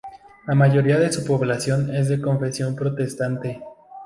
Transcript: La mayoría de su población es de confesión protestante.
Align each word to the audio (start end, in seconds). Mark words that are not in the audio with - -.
La 0.47 0.55
mayoría 0.55 0.97
de 0.97 1.11
su 1.11 1.23
población 1.23 1.93
es 1.95 2.09
de 2.09 2.19
confesión 2.19 2.75
protestante. 2.75 3.61